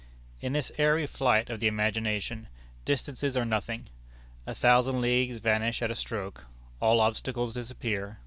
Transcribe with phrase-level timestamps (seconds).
[0.39, 2.47] In this airy flight of the imagination,
[2.85, 3.85] distances are nothing.
[4.47, 6.45] A thousand leagues vanish at a stroke.
[6.79, 8.17] All obstacles disappear.